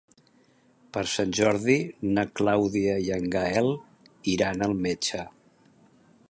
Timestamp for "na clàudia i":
2.15-3.13